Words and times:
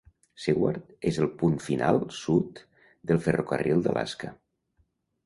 Seward 0.43 0.85
és 1.11 1.19
el 1.25 1.27
punt 1.41 1.59
final 1.65 1.99
sud 2.21 2.63
del 3.13 3.21
ferrocarril 3.27 3.85
d'Alaska. 3.89 4.33